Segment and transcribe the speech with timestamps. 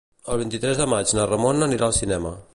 [0.35, 2.35] El vint-i-tres de maig na Ramona anirà al cinema.